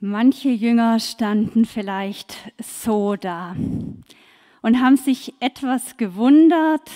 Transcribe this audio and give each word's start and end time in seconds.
Manche 0.00 0.50
Jünger 0.50 1.00
standen 1.00 1.64
vielleicht 1.64 2.52
so 2.62 3.16
da 3.16 3.56
und 4.62 4.80
haben 4.80 4.96
sich 4.96 5.34
etwas 5.40 5.96
gewundert 5.96 6.88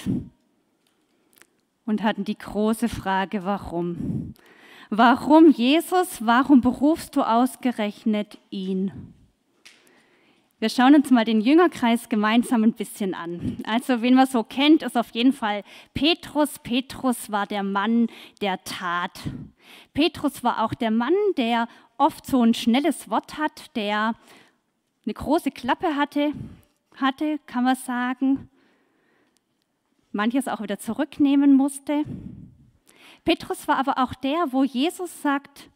und 1.84 2.04
hatten 2.04 2.22
die 2.22 2.38
große 2.38 2.88
Frage, 2.88 3.44
warum? 3.44 4.34
Warum 4.88 5.50
Jesus? 5.50 6.24
Warum 6.24 6.60
berufst 6.60 7.16
du 7.16 7.22
ausgerechnet 7.22 8.38
ihn? 8.50 8.92
Wir 10.60 10.68
schauen 10.68 10.94
uns 10.94 11.10
mal 11.10 11.24
den 11.24 11.40
Jüngerkreis 11.40 12.08
gemeinsam 12.08 12.62
ein 12.62 12.74
bisschen 12.74 13.14
an. 13.14 13.56
Also, 13.64 14.00
wen 14.00 14.14
man 14.14 14.28
so 14.28 14.44
kennt, 14.44 14.84
ist 14.84 14.96
auf 14.96 15.10
jeden 15.10 15.32
Fall 15.32 15.64
Petrus. 15.92 16.60
Petrus 16.60 17.32
war 17.32 17.46
der 17.46 17.64
Mann 17.64 18.06
der 18.40 18.62
Tat. 18.62 19.18
Petrus 19.92 20.44
war 20.44 20.62
auch 20.62 20.72
der 20.74 20.92
Mann, 20.92 21.14
der 21.36 21.66
oft 22.02 22.26
so 22.26 22.42
ein 22.42 22.52
schnelles 22.52 23.08
Wort 23.08 23.38
hat, 23.38 23.74
der 23.76 24.14
eine 25.04 25.14
große 25.14 25.52
Klappe 25.52 25.94
hatte, 25.94 26.32
hatte, 26.96 27.38
kann 27.46 27.64
man 27.64 27.76
sagen. 27.76 28.50
Manches 30.10 30.48
auch 30.48 30.60
wieder 30.60 30.78
zurücknehmen 30.78 31.54
musste. 31.54 32.04
Petrus 33.24 33.68
war 33.68 33.76
aber 33.76 33.98
auch 33.98 34.14
der, 34.14 34.52
wo 34.52 34.64
Jesus 34.64 35.22
sagt, 35.22 35.70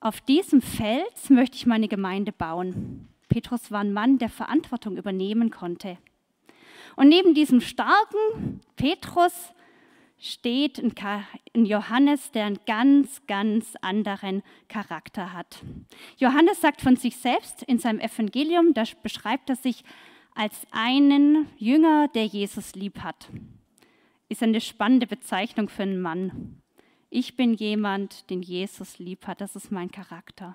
auf 0.00 0.20
diesem 0.20 0.60
Fels 0.60 1.30
möchte 1.30 1.56
ich 1.56 1.64
meine 1.64 1.88
Gemeinde 1.88 2.32
bauen. 2.32 3.08
Petrus 3.28 3.70
war 3.70 3.80
ein 3.80 3.92
Mann, 3.92 4.18
der 4.18 4.28
Verantwortung 4.28 4.96
übernehmen 4.96 5.50
konnte. 5.50 5.96
Und 6.96 7.08
neben 7.08 7.34
diesem 7.34 7.60
starken 7.60 8.60
Petrus 8.76 9.54
steht 10.18 10.82
ein 10.82 11.66
Johannes, 11.66 12.30
der 12.32 12.46
einen 12.46 12.58
ganz, 12.66 13.26
ganz 13.26 13.76
anderen 13.82 14.42
Charakter 14.68 15.32
hat. 15.32 15.62
Johannes 16.16 16.60
sagt 16.60 16.80
von 16.80 16.96
sich 16.96 17.16
selbst 17.16 17.62
in 17.62 17.78
seinem 17.78 18.00
Evangelium, 18.00 18.74
da 18.74 18.84
beschreibt 19.02 19.50
er 19.50 19.56
sich 19.56 19.84
als 20.34 20.66
einen 20.70 21.48
Jünger, 21.58 22.08
der 22.08 22.26
Jesus 22.26 22.74
lieb 22.74 23.00
hat. 23.00 23.28
Ist 24.28 24.42
eine 24.42 24.60
spannende 24.60 25.06
Bezeichnung 25.06 25.68
für 25.68 25.82
einen 25.82 26.00
Mann. 26.00 26.60
Ich 27.10 27.36
bin 27.36 27.54
jemand, 27.54 28.28
den 28.30 28.42
Jesus 28.42 28.98
lieb 28.98 29.26
hat. 29.26 29.40
Das 29.40 29.54
ist 29.54 29.70
mein 29.70 29.90
Charakter. 29.90 30.54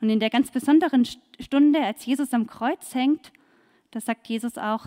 Und 0.00 0.10
in 0.10 0.20
der 0.20 0.30
ganz 0.30 0.50
besonderen 0.50 1.06
Stunde, 1.38 1.80
als 1.80 2.04
Jesus 2.04 2.32
am 2.34 2.46
Kreuz 2.46 2.94
hängt, 2.94 3.32
da 3.92 4.00
sagt 4.00 4.28
Jesus 4.28 4.58
auch 4.58 4.86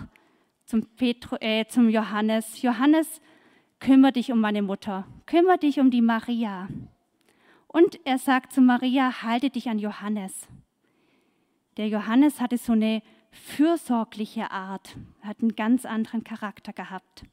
zum, 0.66 0.86
Petru, 0.98 1.38
äh, 1.40 1.66
zum 1.68 1.90
Johannes, 1.90 2.62
Johannes, 2.62 3.22
kümmere 3.80 4.14
dich 4.14 4.32
um 4.32 4.40
meine 4.40 4.62
Mutter, 4.62 5.08
kümmere 5.26 5.58
dich 5.58 5.80
um 5.80 5.92
die 5.92 6.02
Maria. 6.02 6.68
Und 7.68 8.00
er 8.06 8.18
sagt 8.18 8.52
zu 8.52 8.62
Maria, 8.62 9.22
halte 9.22 9.50
dich 9.50 9.70
an 9.70 9.80
Johannes. 9.80 10.48
Der 11.78 11.88
Johannes 11.88 12.42
hatte 12.42 12.58
so 12.58 12.74
eine 12.74 13.02
fürsorgliche 13.32 14.52
Art, 14.52 14.98
hat 15.22 15.42
einen 15.42 15.56
ganz 15.56 15.86
anderen 15.86 16.24
Charakter 16.24 16.74
gehabt. 16.74 17.24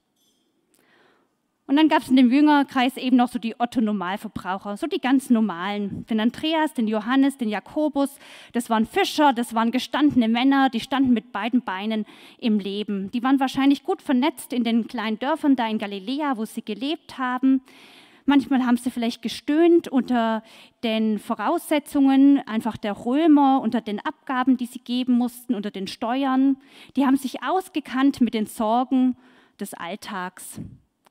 Und 1.69 1.75
dann 1.75 1.89
gab 1.89 2.03
es 2.03 2.09
in 2.09 2.17
dem 2.17 2.31
Jüngerkreis 2.31 2.97
eben 2.97 3.17
noch 3.17 3.29
so 3.29 3.41
die 3.41 3.59
Otto-Normalverbraucher, 3.59 4.77
so 4.77 4.87
die 4.87 5.01
ganz 5.01 5.31
normalen. 5.31 6.07
Den 6.07 6.21
Andreas, 6.21 6.75
den 6.75 6.87
Johannes, 6.87 7.39
den 7.39 7.49
Jakobus, 7.49 8.19
das 8.53 8.71
waren 8.71 8.87
Fischer, 8.87 9.33
das 9.33 9.53
waren 9.53 9.73
gestandene 9.73 10.29
Männer, 10.29 10.71
die 10.71 10.79
standen 10.79 11.13
mit 11.13 11.33
beiden 11.33 11.63
Beinen 11.63 12.07
im 12.39 12.61
Leben. 12.61 13.11
Die 13.11 13.23
waren 13.25 13.41
wahrscheinlich 13.41 13.83
gut 13.83 14.01
vernetzt 14.01 14.53
in 14.53 14.63
den 14.63 14.87
kleinen 14.87 15.19
Dörfern 15.19 15.57
da 15.57 15.67
in 15.67 15.79
Galiläa, 15.79 16.37
wo 16.37 16.45
sie 16.45 16.63
gelebt 16.63 17.19
haben. 17.19 17.63
Manchmal 18.27 18.65
haben 18.65 18.77
sie 18.77 18.91
vielleicht 18.93 19.23
gestöhnt 19.23 19.89
unter 19.89 20.45
den 20.85 21.19
Voraussetzungen 21.19 22.39
einfach 22.47 22.77
der 22.77 22.93
Römer, 23.07 23.61
unter 23.61 23.81
den 23.81 23.99
Abgaben, 23.99 24.57
die 24.57 24.67
sie 24.67 24.81
geben 24.81 25.19
mussten, 25.19 25.55
unter 25.55 25.73
den 25.73 25.89
Steuern. 25.89 26.59
Die 26.95 27.07
haben 27.07 27.17
sich 27.17 27.43
ausgekannt 27.43 28.21
mit 28.21 28.35
den 28.35 28.47
Sorgen 28.47 29.17
des 29.59 29.75
Alltags 29.75 30.61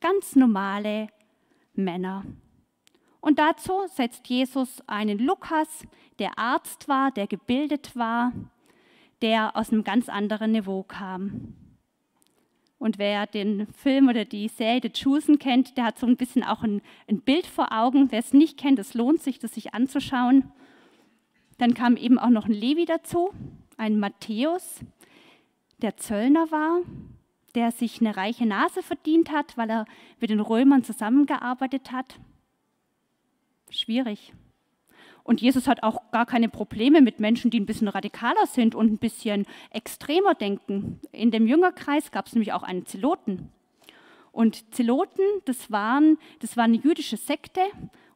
ganz 0.06 0.36
normale 0.36 1.08
Männer. 1.74 2.26
Und 3.22 3.40
dazu 3.40 3.74
setzt 3.88 4.28
Jesus 4.28 4.84
einen 4.86 5.18
Lukas, 5.18 5.68
der 6.20 6.38
Arzt 6.38 6.88
war, 6.88 7.10
der 7.10 7.26
gebildet 7.26 7.96
war, 7.96 8.32
der 9.24 9.56
aus 9.58 9.72
einem 9.72 9.84
ganz 9.84 10.08
anderen 10.08 10.52
Niveau 10.52 10.84
kam. 10.84 11.56
Und 12.78 13.00
wer 13.00 13.26
den 13.26 13.66
Film 13.74 14.08
oder 14.08 14.26
die 14.26 14.48
Serie 14.48 14.80
The 14.84 14.92
Chosen 14.92 15.40
kennt, 15.40 15.76
der 15.76 15.86
hat 15.86 15.98
so 15.98 16.06
ein 16.06 16.18
bisschen 16.18 16.44
auch 16.44 16.62
ein, 16.62 16.84
ein 17.08 17.22
Bild 17.22 17.48
vor 17.48 17.72
Augen. 17.72 18.12
Wer 18.12 18.20
es 18.20 18.32
nicht 18.32 18.60
kennt, 18.60 18.78
es 18.78 18.94
lohnt 18.94 19.24
sich, 19.24 19.40
das 19.40 19.56
sich 19.56 19.74
anzuschauen. 19.74 20.52
Dann 21.58 21.74
kam 21.74 21.98
eben 21.98 22.20
auch 22.20 22.30
noch 22.30 22.46
ein 22.46 22.54
Levi 22.54 22.86
dazu, 22.86 23.34
ein 23.78 23.98
Matthäus, 23.98 24.82
der 25.80 25.98
Zöllner 25.98 26.52
war, 26.52 26.82
der 27.56 27.72
sich 27.72 28.02
eine 28.02 28.16
reiche 28.16 28.46
Nase 28.46 28.84
verdient 28.84 29.32
hat, 29.32 29.58
weil 29.58 29.70
er 29.70 29.86
mit 30.20 30.30
den 30.30 30.40
Römern 30.40 30.84
zusammengearbeitet 30.84 31.92
hat. 31.92 32.20
Schwierig. 33.70 34.34
Und 35.24 35.42
Jesus 35.42 35.68
hat 35.68 35.82
auch 35.82 36.12
gar 36.12 36.28
keine 36.28 36.50
Probleme 36.50 37.02
mit 37.02 37.20
Menschen, 37.20 37.50
die 37.50 37.60
ein 37.60 37.66
bisschen 37.66 37.88
radikaler 37.88 38.46
sind 38.46 38.76
und 38.76 38.92
ein 38.92 39.00
bisschen 39.00 39.48
extremer 39.72 40.36
denken. 40.36 41.00
In 41.12 41.32
dem 41.32 41.48
Jüngerkreis 41.48 42.12
gab 42.12 42.28
es 42.28 42.34
nämlich 42.34 42.54
auch 42.54 42.62
einen 42.62 42.86
Zeloten. 42.86 43.52
Und 44.32 44.76
Zeloten, 44.76 45.24
das, 45.46 45.72
waren, 45.72 46.20
das 46.42 46.58
war 46.58 46.66
eine 46.66 46.78
jüdische 46.78 47.18
Sekte 47.18 47.62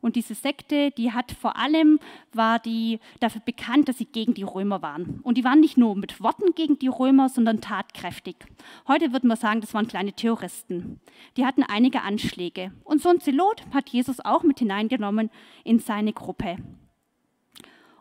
und 0.01 0.15
diese 0.15 0.33
Sekte, 0.33 0.91
die 0.91 1.11
hat 1.11 1.31
vor 1.31 1.57
allem, 1.57 1.99
war 2.31 2.59
die 2.59 2.99
dafür 3.19 3.41
bekannt, 3.43 3.89
dass 3.89 3.97
sie 3.97 4.05
gegen 4.05 4.33
die 4.33 4.43
Römer 4.43 4.81
waren. 4.81 5.19
Und 5.23 5.37
die 5.37 5.43
waren 5.43 5.59
nicht 5.59 5.77
nur 5.77 5.95
mit 5.95 6.21
Worten 6.21 6.55
gegen 6.55 6.79
die 6.79 6.87
Römer, 6.87 7.27
sondern 7.27 7.59
tatkräftig. 7.59 8.37
Heute 8.87 9.11
würde 9.11 9.27
man 9.27 9.37
sagen, 9.37 9.59
das 9.59 9.73
waren 9.73 9.87
kleine 9.87 10.13
Terroristen. 10.13 11.01
Die 11.35 11.45
hatten 11.45 11.63
einige 11.63 12.01
Anschläge. 12.01 12.71
Und 12.85 13.01
so 13.01 13.09
ein 13.09 13.19
Zelot 13.19 13.63
hat 13.73 13.89
Jesus 13.89 14.19
auch 14.21 14.43
mit 14.43 14.59
hineingenommen 14.59 15.29
in 15.65 15.79
seine 15.79 16.13
Gruppe. 16.13 16.57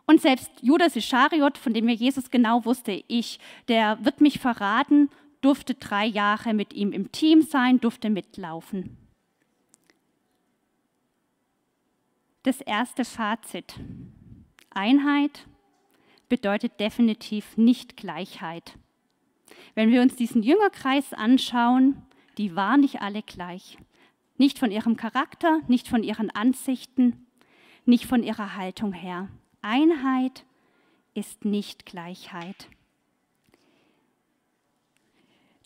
Und 0.05 0.21
selbst 0.21 0.51
Judas 0.61 0.95
Ischariot, 0.95 1.57
von 1.57 1.73
dem 1.73 1.87
ja 1.89 1.95
Jesus 1.95 2.31
genau 2.31 2.65
wusste, 2.65 3.03
ich, 3.07 3.39
der 3.67 4.03
wird 4.03 4.21
mich 4.21 4.39
verraten, 4.39 5.09
durfte 5.41 5.75
drei 5.75 6.05
Jahre 6.05 6.53
mit 6.53 6.73
ihm 6.73 6.93
im 6.93 7.11
Team 7.11 7.41
sein, 7.41 7.79
durfte 7.79 8.09
mitlaufen. 8.09 8.97
Das 12.49 12.61
erste 12.61 13.05
Fazit. 13.05 13.75
Einheit 14.71 15.45
bedeutet 16.29 16.79
definitiv 16.79 17.57
nicht 17.57 17.95
Gleichheit. 17.95 18.73
Wenn 19.75 19.91
wir 19.91 20.01
uns 20.01 20.15
diesen 20.15 20.41
Jüngerkreis 20.41 21.13
anschauen, 21.13 22.01
die 22.39 22.55
waren 22.55 22.81
nicht 22.81 23.01
alle 23.01 23.21
gleich. 23.21 23.77
Nicht 24.39 24.57
von 24.57 24.71
ihrem 24.71 24.97
Charakter, 24.97 25.61
nicht 25.67 25.87
von 25.87 26.01
ihren 26.01 26.31
Ansichten, 26.31 27.27
nicht 27.85 28.05
von 28.05 28.23
ihrer 28.23 28.55
Haltung 28.55 28.93
her. 28.93 29.29
Einheit 29.61 30.43
ist 31.13 31.45
nicht 31.45 31.85
Gleichheit. 31.85 32.67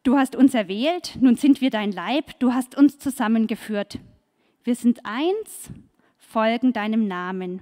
Du 0.04 0.18
hast 0.18 0.36
uns 0.36 0.54
erwählt, 0.54 1.18
nun 1.22 1.38
sind 1.38 1.62
wir 1.62 1.70
dein 1.70 1.94
Leib, 1.94 2.38
du 2.40 2.54
hast 2.54 2.76
uns 2.76 3.00
zusammengeführt. 3.00 4.00
Wir 4.66 4.76
sind 4.76 5.06
eins 5.06 5.72
folgen 6.34 6.74
deinem 6.74 7.08
Namen. 7.08 7.62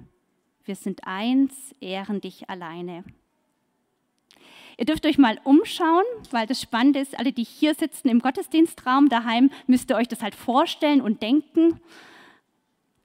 Wir 0.63 0.75
sind 0.75 1.05
eins, 1.05 1.75
ehren 1.81 2.21
dich 2.21 2.49
alleine. 2.49 3.03
Ihr 4.77 4.85
dürft 4.85 5.05
euch 5.05 5.17
mal 5.17 5.41
umschauen, 5.43 6.05
weil 6.31 6.47
das 6.47 6.61
Spannende 6.61 7.01
ist, 7.01 7.19
alle, 7.19 7.33
die 7.33 7.43
hier 7.43 7.75
sitzen 7.75 8.07
im 8.07 8.19
Gottesdienstraum 8.19 9.09
daheim, 9.09 9.51
müsst 9.67 9.89
ihr 9.89 9.97
euch 9.97 10.07
das 10.07 10.23
halt 10.23 10.35
vorstellen 10.35 11.01
und 11.01 11.21
denken. 11.21 11.81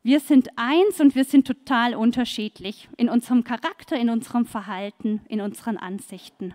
Wir 0.04 0.21
sind 0.21 0.50
eins 0.54 1.00
und 1.00 1.16
wir 1.16 1.25
sind 1.25 1.49
total 1.49 1.97
unterschiedlich 1.97 2.89
in 2.97 3.09
unserem 3.09 3.42
Charakter, 3.42 3.97
in 3.98 4.09
unserem 4.09 4.47
Verhalten, 4.47 5.21
in 5.28 5.41
unseren 5.41 5.78
Ansichten. 5.78 6.54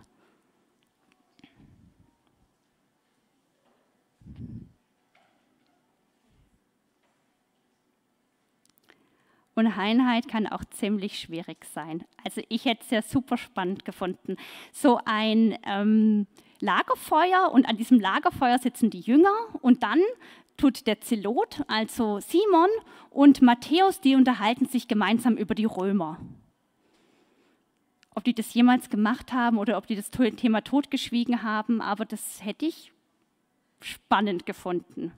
Und 9.61 9.77
Einheit 9.77 10.27
kann 10.27 10.47
auch 10.47 10.65
ziemlich 10.65 11.19
schwierig 11.19 11.65
sein. 11.65 12.03
Also 12.23 12.41
ich 12.49 12.65
hätte 12.65 12.81
es 12.83 12.89
ja 12.89 13.03
super 13.03 13.37
spannend 13.37 13.85
gefunden. 13.85 14.37
So 14.71 14.99
ein 15.05 15.55
ähm, 15.67 16.25
Lagerfeuer 16.61 17.51
und 17.53 17.69
an 17.69 17.77
diesem 17.77 17.99
Lagerfeuer 17.99 18.57
sitzen 18.57 18.89
die 18.89 19.01
Jünger 19.01 19.35
und 19.61 19.83
dann 19.83 19.99
tut 20.57 20.87
der 20.87 20.99
Zelot, 21.01 21.61
also 21.67 22.19
Simon 22.21 22.69
und 23.11 23.43
Matthäus, 23.43 24.01
die 24.01 24.15
unterhalten 24.15 24.65
sich 24.65 24.87
gemeinsam 24.87 25.37
über 25.37 25.53
die 25.53 25.65
Römer. 25.65 26.17
Ob 28.15 28.23
die 28.23 28.33
das 28.33 28.51
jemals 28.55 28.89
gemacht 28.89 29.31
haben 29.31 29.59
oder 29.59 29.77
ob 29.77 29.85
die 29.85 29.95
das 29.95 30.09
Thema 30.09 30.61
totgeschwiegen 30.61 31.43
haben, 31.43 31.81
aber 31.81 32.05
das 32.05 32.43
hätte 32.43 32.65
ich 32.65 32.91
spannend 33.79 34.47
gefunden. 34.47 35.13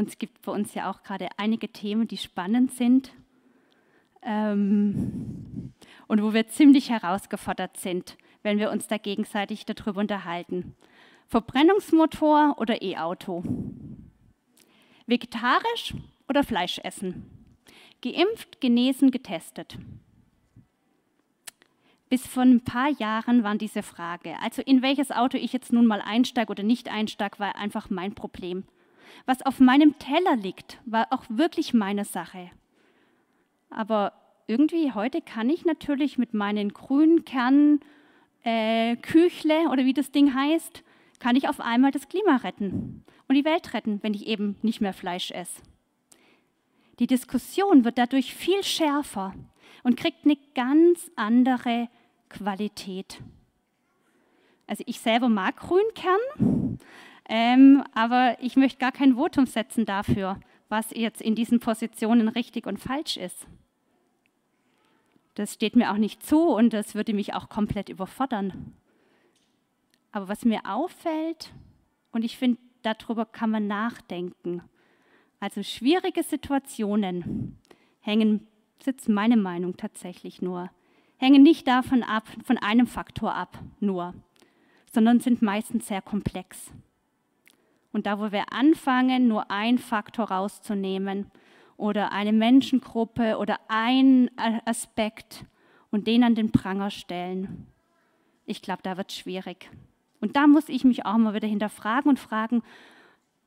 Und 0.00 0.08
es 0.08 0.16
gibt 0.16 0.40
bei 0.40 0.52
uns 0.52 0.72
ja 0.72 0.90
auch 0.90 1.02
gerade 1.02 1.28
einige 1.36 1.68
Themen, 1.68 2.08
die 2.08 2.16
spannend 2.16 2.72
sind. 2.72 3.12
ähm, 4.22 5.74
und 6.06 6.22
wo 6.22 6.32
wir 6.32 6.48
ziemlich 6.48 6.88
herausgefordert 6.88 7.76
sind, 7.76 8.16
wenn 8.42 8.58
wir 8.58 8.70
uns 8.70 8.86
da 8.86 8.96
gegenseitig 8.96 9.66
darüber 9.66 10.00
unterhalten. 10.00 10.74
Verbrennungsmotor 11.26 12.56
oder 12.58 12.80
E-Auto? 12.80 13.44
Vegetarisch 15.06 15.94
oder 16.30 16.44
Fleisch 16.44 16.78
essen? 16.82 17.30
Geimpft, 18.00 18.62
genesen, 18.62 19.10
getestet? 19.10 19.76
Bis 22.08 22.26
vor 22.26 22.44
ein 22.44 22.64
paar 22.64 22.88
Jahren 22.88 23.42
waren 23.42 23.58
diese 23.58 23.82
Frage, 23.82 24.34
also 24.40 24.62
in 24.62 24.80
welches 24.80 25.10
Auto 25.10 25.36
ich 25.36 25.52
jetzt 25.52 25.74
nun 25.74 25.84
mal 25.84 26.00
einsteige 26.00 26.50
oder 26.50 26.62
nicht 26.62 26.88
einsteige, 26.88 27.38
war 27.38 27.54
einfach 27.56 27.90
mein 27.90 28.14
Problem. 28.14 28.64
Was 29.26 29.42
auf 29.42 29.60
meinem 29.60 29.98
Teller 29.98 30.36
liegt, 30.36 30.78
war 30.84 31.08
auch 31.10 31.24
wirklich 31.28 31.74
meine 31.74 32.04
Sache. 32.04 32.50
Aber 33.70 34.12
irgendwie 34.46 34.92
heute 34.92 35.22
kann 35.22 35.48
ich 35.48 35.64
natürlich 35.64 36.18
mit 36.18 36.34
meinen 36.34 36.72
grünen 36.72 37.24
Kernen 37.24 37.80
äh, 38.42 38.96
Küchle 38.96 39.68
oder 39.70 39.84
wie 39.84 39.94
das 39.94 40.10
Ding 40.10 40.34
heißt, 40.34 40.82
kann 41.20 41.36
ich 41.36 41.48
auf 41.48 41.60
einmal 41.60 41.90
das 41.90 42.08
Klima 42.08 42.36
retten 42.36 43.04
und 43.28 43.34
die 43.34 43.44
Welt 43.44 43.74
retten, 43.74 44.00
wenn 44.02 44.14
ich 44.14 44.26
eben 44.26 44.56
nicht 44.62 44.80
mehr 44.80 44.94
Fleisch 44.94 45.30
esse. 45.30 45.62
Die 46.98 47.06
Diskussion 47.06 47.84
wird 47.84 47.98
dadurch 47.98 48.34
viel 48.34 48.62
schärfer 48.62 49.34
und 49.82 49.96
kriegt 49.96 50.24
eine 50.24 50.36
ganz 50.54 51.10
andere 51.16 51.88
Qualität. 52.28 53.22
Also 54.66 54.84
ich 54.86 55.00
selber 55.00 55.28
mag 55.28 55.56
Grünkern, 55.56 56.78
ähm, 57.30 57.84
aber 57.94 58.36
ich 58.40 58.56
möchte 58.56 58.78
gar 58.78 58.90
kein 58.90 59.14
Votum 59.14 59.46
setzen 59.46 59.86
dafür, 59.86 60.40
was 60.68 60.90
jetzt 60.90 61.22
in 61.22 61.36
diesen 61.36 61.60
Positionen 61.60 62.26
richtig 62.26 62.66
und 62.66 62.78
falsch 62.80 63.16
ist. 63.16 63.46
Das 65.36 65.54
steht 65.54 65.76
mir 65.76 65.92
auch 65.92 65.96
nicht 65.96 66.24
zu 66.26 66.48
und 66.48 66.72
das 66.72 66.96
würde 66.96 67.14
mich 67.14 67.32
auch 67.32 67.48
komplett 67.48 67.88
überfordern. 67.88 68.74
Aber 70.10 70.26
was 70.26 70.44
mir 70.44 70.62
auffällt, 70.64 71.52
und 72.10 72.24
ich 72.24 72.36
finde, 72.36 72.58
darüber 72.82 73.24
kann 73.26 73.50
man 73.50 73.68
nachdenken, 73.68 74.62
also 75.38 75.62
schwierige 75.62 76.24
Situationen 76.24 77.56
hängen, 78.00 78.48
sitzt 78.82 79.08
meine 79.08 79.36
Meinung 79.36 79.76
tatsächlich 79.76 80.42
nur, 80.42 80.68
hängen 81.16 81.44
nicht 81.44 81.68
davon 81.68 82.02
ab, 82.02 82.24
von 82.42 82.58
einem 82.58 82.88
Faktor 82.88 83.36
ab 83.36 83.56
nur, 83.78 84.14
sondern 84.92 85.20
sind 85.20 85.42
meistens 85.42 85.86
sehr 85.86 86.02
komplex. 86.02 86.72
Und 87.92 88.06
da, 88.06 88.18
wo 88.18 88.32
wir 88.32 88.52
anfangen, 88.52 89.28
nur 89.28 89.50
einen 89.50 89.78
Faktor 89.78 90.30
rauszunehmen 90.30 91.30
oder 91.76 92.12
eine 92.12 92.32
Menschengruppe 92.32 93.38
oder 93.38 93.58
einen 93.68 94.30
Aspekt 94.64 95.44
und 95.90 96.06
den 96.06 96.22
an 96.22 96.34
den 96.34 96.52
Pranger 96.52 96.90
stellen, 96.90 97.66
ich 98.46 98.62
glaube, 98.62 98.82
da 98.82 98.96
wird 98.96 99.10
es 99.10 99.16
schwierig. 99.16 99.70
Und 100.20 100.36
da 100.36 100.46
muss 100.46 100.68
ich 100.68 100.84
mich 100.84 101.06
auch 101.06 101.16
mal 101.16 101.34
wieder 101.34 101.48
hinterfragen 101.48 102.10
und 102.10 102.18
fragen, 102.18 102.62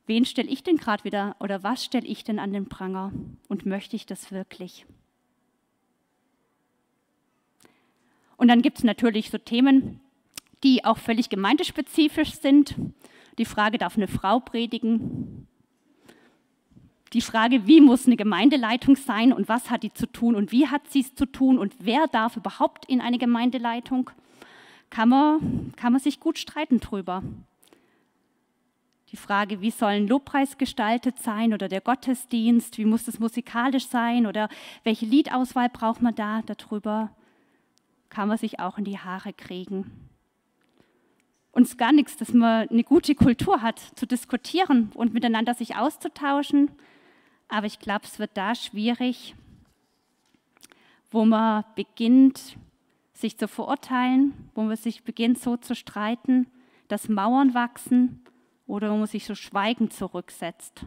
wen 0.07 0.25
stelle 0.25 0.49
ich 0.49 0.63
denn 0.63 0.77
gerade 0.77 1.03
wieder 1.03 1.35
oder 1.39 1.63
was 1.63 1.85
stelle 1.85 2.07
ich 2.07 2.23
denn 2.23 2.39
an 2.39 2.53
den 2.53 2.67
Pranger 2.67 3.11
und 3.47 3.65
möchte 3.65 3.95
ich 3.95 4.05
das 4.05 4.31
wirklich? 4.31 4.85
Und 8.37 8.47
dann 8.47 8.61
gibt 8.61 8.79
es 8.79 8.83
natürlich 8.83 9.29
so 9.29 9.37
Themen, 9.37 10.01
die 10.63 10.83
auch 10.85 10.97
völlig 10.97 11.29
gemeindespezifisch 11.29 12.33
sind. 12.33 12.75
Die 13.37 13.45
Frage, 13.45 13.77
darf 13.77 13.97
eine 13.97 14.07
Frau 14.07 14.39
predigen? 14.39 15.47
Die 17.13 17.21
Frage, 17.21 17.67
wie 17.67 17.81
muss 17.81 18.07
eine 18.07 18.15
Gemeindeleitung 18.15 18.95
sein 18.95 19.33
und 19.33 19.47
was 19.47 19.69
hat 19.69 19.83
die 19.83 19.93
zu 19.93 20.11
tun 20.11 20.35
und 20.35 20.51
wie 20.51 20.67
hat 20.67 20.89
sie 20.89 21.01
es 21.01 21.13
zu 21.13 21.25
tun 21.25 21.59
und 21.59 21.75
wer 21.79 22.07
darf 22.07 22.37
überhaupt 22.37 22.85
in 22.85 23.01
eine 23.01 23.19
Gemeindeleitung? 23.19 24.09
Kann 24.89 25.09
man, 25.09 25.73
kann 25.75 25.93
man 25.93 26.01
sich 26.01 26.19
gut 26.19 26.39
streiten 26.39 26.79
drüber. 26.79 27.23
Die 29.09 29.17
Frage, 29.17 29.61
wie 29.61 29.69
soll 29.69 29.89
ein 29.89 30.07
Lobpreis 30.07 30.57
gestaltet 30.57 31.19
sein 31.19 31.53
oder 31.53 31.67
der 31.67 31.81
Gottesdienst, 31.81 32.79
wie 32.79 32.85
muss 32.85 33.05
das 33.05 33.19
musikalisch 33.19 33.87
sein 33.87 34.25
oder 34.25 34.49
welche 34.83 35.05
Liedauswahl 35.05 35.69
braucht 35.69 36.01
man 36.01 36.15
da 36.15 36.41
darüber? 36.41 37.11
kann 38.13 38.27
man 38.27 38.37
sich 38.37 38.59
auch 38.59 38.77
in 38.77 38.85
die 38.85 38.99
Haare 38.99 39.33
kriegen. 39.33 40.12
Uns 41.53 41.77
gar 41.77 41.93
nichts, 41.93 42.17
dass 42.17 42.33
man 42.33 42.67
eine 42.67 42.83
gute 42.83 43.15
Kultur 43.15 43.61
hat, 43.61 43.79
zu 43.95 44.05
diskutieren 44.05 44.91
und 44.93 45.13
miteinander 45.13 45.53
sich 45.53 45.75
auszutauschen. 45.75 46.69
Aber 47.47 47.65
ich 47.65 47.79
glaube, 47.79 48.01
es 48.03 48.19
wird 48.19 48.31
da 48.33 48.55
schwierig, 48.55 49.35
wo 51.11 51.23
man 51.25 51.63
beginnt, 51.75 52.57
sich 53.13 53.37
zu 53.37 53.47
verurteilen, 53.47 54.33
wo 54.53 54.63
man 54.63 54.75
sich 54.75 55.03
beginnt, 55.03 55.39
so 55.39 55.55
zu 55.55 55.75
streiten, 55.75 56.47
dass 56.87 57.07
Mauern 57.07 57.53
wachsen 57.53 58.25
oder 58.67 58.91
wo 58.91 58.97
man 58.97 59.07
sich 59.07 59.25
so 59.25 59.35
schweigend 59.35 59.93
zurücksetzt 59.93 60.85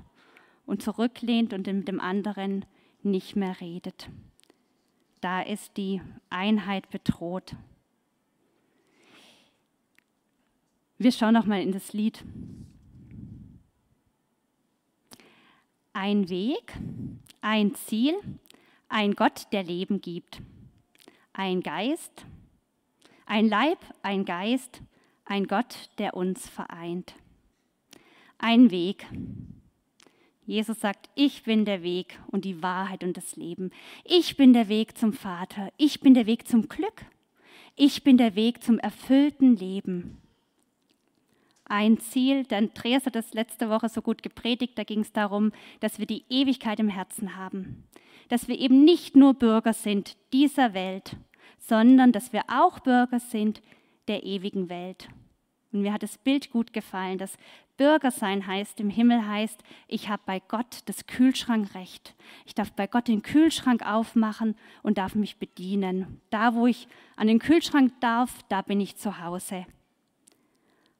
und 0.66 0.82
zurücklehnt 0.82 1.54
und 1.54 1.66
mit 1.66 1.88
dem 1.88 2.00
anderen 2.00 2.66
nicht 3.02 3.36
mehr 3.36 3.60
redet 3.60 4.10
da 5.26 5.42
ist 5.42 5.76
die 5.76 6.00
Einheit 6.30 6.88
bedroht. 6.90 7.56
Wir 10.98 11.12
schauen 11.12 11.34
noch 11.34 11.44
mal 11.44 11.60
in 11.60 11.72
das 11.72 11.92
Lied. 11.92 12.24
Ein 15.92 16.28
Weg, 16.30 16.72
ein 17.42 17.74
Ziel, 17.74 18.14
ein 18.88 19.14
Gott, 19.14 19.46
der 19.52 19.62
Leben 19.62 20.00
gibt. 20.00 20.40
Ein 21.34 21.60
Geist, 21.60 22.24
ein 23.26 23.48
Leib, 23.48 23.78
ein 24.02 24.24
Geist, 24.24 24.80
ein 25.26 25.46
Gott, 25.46 25.90
der 25.98 26.16
uns 26.16 26.48
vereint. 26.48 27.14
Ein 28.38 28.70
Weg, 28.70 29.06
Jesus 30.46 30.80
sagt, 30.80 31.10
ich 31.14 31.42
bin 31.42 31.64
der 31.64 31.82
Weg 31.82 32.20
und 32.28 32.44
die 32.44 32.62
Wahrheit 32.62 33.02
und 33.02 33.16
das 33.16 33.36
Leben. 33.36 33.70
Ich 34.04 34.36
bin 34.36 34.52
der 34.52 34.68
Weg 34.68 34.96
zum 34.96 35.12
Vater. 35.12 35.72
Ich 35.76 36.00
bin 36.00 36.14
der 36.14 36.26
Weg 36.26 36.46
zum 36.46 36.68
Glück. 36.68 37.04
Ich 37.74 38.04
bin 38.04 38.16
der 38.16 38.36
Weg 38.36 38.62
zum 38.62 38.78
erfüllten 38.78 39.56
Leben. 39.56 40.18
Ein 41.68 41.98
Ziel, 41.98 42.44
der 42.44 42.58
Andreas 42.58 43.06
hat 43.06 43.16
das 43.16 43.34
letzte 43.34 43.68
Woche 43.68 43.88
so 43.88 44.00
gut 44.00 44.22
gepredigt, 44.22 44.78
da 44.78 44.84
ging 44.84 45.00
es 45.00 45.12
darum, 45.12 45.50
dass 45.80 45.98
wir 45.98 46.06
die 46.06 46.24
Ewigkeit 46.28 46.78
im 46.78 46.88
Herzen 46.88 47.36
haben. 47.36 47.84
Dass 48.28 48.46
wir 48.46 48.58
eben 48.58 48.84
nicht 48.84 49.16
nur 49.16 49.34
Bürger 49.34 49.72
sind 49.72 50.16
dieser 50.32 50.74
Welt, 50.74 51.16
sondern 51.58 52.12
dass 52.12 52.32
wir 52.32 52.42
auch 52.48 52.78
Bürger 52.78 53.18
sind 53.18 53.62
der 54.06 54.22
ewigen 54.22 54.68
Welt. 54.68 55.08
Und 55.72 55.82
mir 55.82 55.92
hat 55.92 56.04
das 56.04 56.18
Bild 56.18 56.50
gut 56.50 56.72
gefallen, 56.72 57.18
dass 57.18 57.36
Bürger 57.76 58.12
sein 58.12 58.46
heißt, 58.46 58.78
im 58.80 58.88
Himmel 58.88 59.26
heißt, 59.26 59.62
ich 59.88 60.08
habe 60.08 60.22
bei 60.24 60.40
Gott 60.40 60.82
das 60.86 61.06
Kühlschrankrecht. 61.06 62.14
Ich 62.46 62.54
darf 62.54 62.72
bei 62.72 62.86
Gott 62.86 63.08
den 63.08 63.22
Kühlschrank 63.22 63.84
aufmachen 63.84 64.54
und 64.82 64.98
darf 64.98 65.16
mich 65.16 65.38
bedienen. 65.38 66.20
Da, 66.30 66.54
wo 66.54 66.68
ich 66.68 66.86
an 67.16 67.26
den 67.26 67.40
Kühlschrank 67.40 67.92
darf, 68.00 68.42
da 68.48 68.62
bin 68.62 68.80
ich 68.80 68.96
zu 68.96 69.20
Hause. 69.20 69.66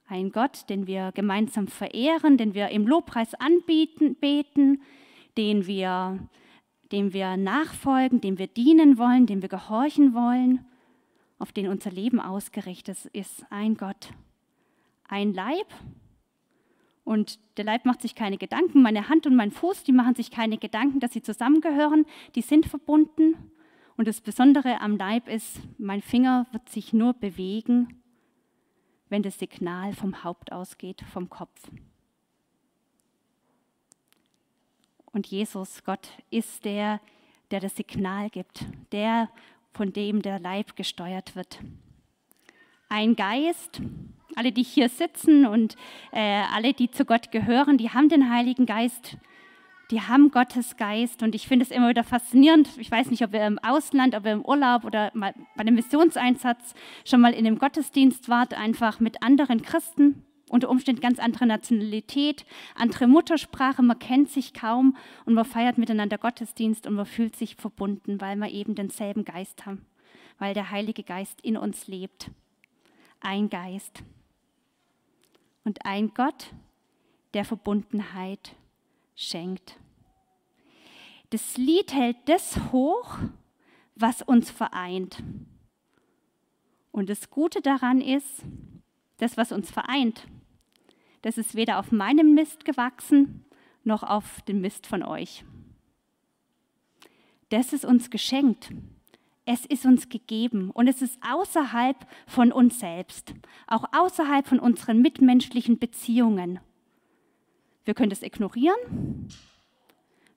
Ein 0.08 0.30
Gott, 0.30 0.68
den 0.68 0.86
wir 0.86 1.10
gemeinsam 1.12 1.66
verehren, 1.66 2.36
den 2.36 2.54
wir 2.54 2.68
im 2.68 2.86
Lobpreis 2.86 3.34
anbieten, 3.34 4.14
beten, 4.14 4.80
den 5.36 5.66
wir, 5.66 6.20
dem 6.92 7.12
wir 7.12 7.36
nachfolgen, 7.36 8.20
dem 8.20 8.38
wir 8.38 8.46
dienen 8.46 8.98
wollen, 8.98 9.26
dem 9.26 9.42
wir 9.42 9.48
gehorchen 9.48 10.14
wollen, 10.14 10.64
auf 11.38 11.50
den 11.50 11.66
unser 11.66 11.90
Leben 11.90 12.20
ausgerichtet 12.20 13.06
ist. 13.12 13.44
Ein 13.50 13.76
Gott, 13.76 14.10
ein 15.08 15.34
Leib. 15.34 15.66
Und 17.02 17.38
der 17.56 17.64
Leib 17.64 17.84
macht 17.84 18.02
sich 18.02 18.14
keine 18.14 18.38
Gedanken. 18.38 18.82
Meine 18.82 19.08
Hand 19.08 19.26
und 19.26 19.34
mein 19.34 19.50
Fuß, 19.50 19.82
die 19.82 19.92
machen 19.92 20.14
sich 20.14 20.30
keine 20.30 20.58
Gedanken, 20.58 21.00
dass 21.00 21.12
sie 21.12 21.22
zusammengehören. 21.22 22.06
Die 22.36 22.42
sind 22.42 22.66
verbunden. 22.66 23.34
Und 23.96 24.06
das 24.06 24.20
Besondere 24.20 24.80
am 24.80 24.96
Leib 24.96 25.28
ist, 25.28 25.60
mein 25.78 26.02
Finger 26.02 26.46
wird 26.52 26.68
sich 26.68 26.92
nur 26.92 27.14
bewegen, 27.14 28.02
wenn 29.08 29.22
das 29.22 29.38
Signal 29.38 29.92
vom 29.92 30.24
Haupt 30.24 30.52
ausgeht, 30.52 31.02
vom 31.12 31.28
Kopf. 31.28 31.60
Und 35.12 35.26
Jesus, 35.28 35.82
Gott, 35.84 36.10
ist 36.30 36.64
der, 36.64 37.00
der 37.50 37.60
das 37.60 37.76
Signal 37.76 38.28
gibt, 38.28 38.66
der, 38.92 39.30
von 39.72 39.92
dem 39.92 40.20
der 40.22 40.38
Leib 40.38 40.76
gesteuert 40.76 41.34
wird. 41.36 41.60
Ein 42.88 43.16
Geist, 43.16 43.80
alle, 44.36 44.52
die 44.52 44.62
hier 44.62 44.88
sitzen 44.88 45.46
und 45.46 45.76
äh, 46.12 46.42
alle, 46.52 46.74
die 46.74 46.90
zu 46.90 47.04
Gott 47.04 47.32
gehören, 47.32 47.78
die 47.78 47.90
haben 47.90 48.08
den 48.08 48.30
Heiligen 48.30 48.66
Geist. 48.66 49.16
Die 49.92 50.00
haben 50.00 50.32
Gottes 50.32 50.76
Geist 50.76 51.22
und 51.22 51.36
ich 51.36 51.46
finde 51.46 51.64
es 51.64 51.70
immer 51.70 51.88
wieder 51.88 52.02
faszinierend. 52.02 52.68
Ich 52.78 52.90
weiß 52.90 53.08
nicht, 53.10 53.22
ob 53.22 53.32
ihr 53.32 53.46
im 53.46 53.60
Ausland, 53.60 54.16
ob 54.16 54.24
ihr 54.24 54.32
im 54.32 54.44
Urlaub 54.44 54.84
oder 54.84 55.12
mal 55.14 55.32
bei 55.54 55.60
einem 55.60 55.76
Missionseinsatz 55.76 56.74
schon 57.04 57.20
mal 57.20 57.32
in 57.32 57.46
einem 57.46 57.58
Gottesdienst 57.58 58.28
wart, 58.28 58.54
einfach 58.54 58.98
mit 58.98 59.22
anderen 59.22 59.62
Christen. 59.62 60.24
unter 60.48 60.70
Umständen 60.70 61.00
ganz 61.00 61.18
andere 61.18 61.46
Nationalität, 61.46 62.46
andere 62.76 63.08
Muttersprache, 63.08 63.82
man 63.82 63.98
kennt 63.98 64.30
sich 64.30 64.54
kaum 64.54 64.96
und 65.24 65.34
man 65.34 65.44
feiert 65.44 65.76
miteinander 65.76 66.18
Gottesdienst 66.18 66.86
und 66.86 66.94
man 66.94 67.06
fühlt 67.06 67.34
sich 67.34 67.56
verbunden, 67.56 68.20
weil 68.20 68.36
wir 68.36 68.50
eben 68.50 68.76
denselben 68.76 69.24
Geist 69.24 69.66
haben, 69.66 69.84
weil 70.38 70.54
der 70.54 70.70
Heilige 70.70 71.02
Geist 71.02 71.40
in 71.40 71.56
uns 71.56 71.88
lebt. 71.88 72.30
Ein 73.20 73.50
Geist 73.50 74.04
und 75.64 75.84
ein 75.84 76.12
Gott, 76.14 76.52
der 77.34 77.44
Verbundenheit 77.44 78.54
schenkt. 79.16 79.76
Das 81.30 81.56
Lied 81.56 81.92
hält 81.92 82.16
das 82.26 82.70
hoch, 82.70 83.18
was 83.96 84.22
uns 84.22 84.50
vereint. 84.50 85.22
Und 86.92 87.10
das 87.10 87.30
Gute 87.30 87.60
daran 87.60 88.00
ist, 88.00 88.44
das, 89.16 89.36
was 89.36 89.50
uns 89.50 89.70
vereint, 89.70 90.28
das 91.22 91.38
ist 91.38 91.56
weder 91.56 91.80
auf 91.80 91.90
meinem 91.90 92.34
Mist 92.34 92.64
gewachsen, 92.64 93.44
noch 93.82 94.02
auf 94.02 94.42
dem 94.42 94.60
Mist 94.60 94.86
von 94.86 95.02
euch. 95.02 95.44
Das 97.48 97.72
ist 97.72 97.84
uns 97.84 98.10
geschenkt. 98.10 98.70
Es 99.44 99.64
ist 99.64 99.86
uns 99.86 100.08
gegeben 100.08 100.70
und 100.72 100.88
es 100.88 101.02
ist 101.02 101.18
außerhalb 101.22 101.96
von 102.26 102.50
uns 102.50 102.80
selbst, 102.80 103.32
auch 103.68 103.84
außerhalb 103.92 104.46
von 104.46 104.58
unseren 104.58 105.00
mitmenschlichen 105.00 105.78
Beziehungen. 105.78 106.58
Wir 107.86 107.94
können 107.94 108.10
das 108.10 108.22
ignorieren, 108.22 109.28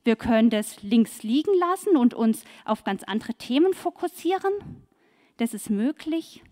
wir 0.03 0.15
können 0.15 0.49
das 0.49 0.81
links 0.81 1.23
liegen 1.23 1.53
lassen 1.59 1.97
und 1.97 2.13
uns 2.13 2.45
auf 2.63 2.83
ganz 2.83 3.03
andere 3.03 3.33
Themen 3.33 3.73
fokussieren. 3.73 4.53
Das 5.37 5.53
ist 5.53 5.69
möglich. 5.69 6.43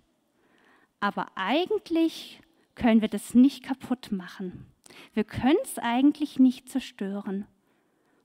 Aber 1.00 1.28
eigentlich 1.36 2.42
können 2.76 3.02
wir 3.02 3.08
das 3.08 3.34
nicht 3.34 3.64
kaputt 3.64 4.12
machen. 4.12 4.66
Wir 5.14 5.24
können 5.24 5.60
es 5.64 5.78
eigentlich 5.78 6.40
nicht 6.40 6.70
zerstören, 6.70 7.46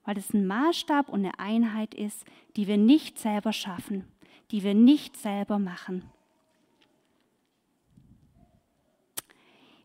weil 0.05 0.17
es 0.17 0.33
ein 0.33 0.47
Maßstab 0.47 1.09
und 1.09 1.21
eine 1.21 1.38
Einheit 1.38 1.95
ist, 1.95 2.25
die 2.57 2.67
wir 2.67 2.79
nicht 2.79 3.19
selber 3.19 3.52
schaffen, 3.52 4.09
die 4.50 4.62
wir 4.62 4.75
nicht 4.75 5.17
selber 5.17 5.59
machen. 5.59 6.11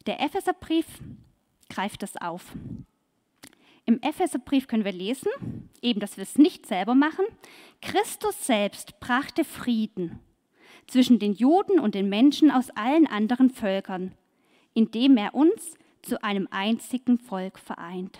Der 0.05 0.21
Epheserbrief 0.21 0.85
greift 1.69 2.03
das 2.03 2.17
auf. 2.17 2.53
Im 3.85 4.01
Epheserbrief 4.01 4.67
können 4.67 4.83
wir 4.83 4.91
lesen, 4.91 5.29
eben, 5.81 5.99
dass 5.99 6.17
wir 6.17 6.23
es 6.23 6.37
nicht 6.37 6.65
selber 6.65 6.93
machen. 6.93 7.25
Christus 7.81 8.45
selbst 8.45 8.99
brachte 8.99 9.45
Frieden 9.45 10.19
zwischen 10.87 11.19
den 11.19 11.33
Juden 11.33 11.79
und 11.79 11.95
den 11.95 12.09
Menschen 12.09 12.51
aus 12.51 12.69
allen 12.71 13.07
anderen 13.07 13.49
Völkern, 13.49 14.13
indem 14.73 15.17
er 15.17 15.33
uns 15.33 15.75
zu 16.01 16.21
einem 16.23 16.47
einzigen 16.51 17.17
Volk 17.17 17.59
vereint. 17.59 18.19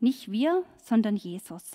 Nicht 0.00 0.30
wir, 0.30 0.64
sondern 0.82 1.16
Jesus. 1.16 1.72